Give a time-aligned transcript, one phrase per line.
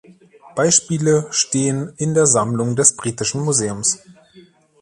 [0.55, 3.99] Beispiele stehen in der Sammlung des Britischen Museums.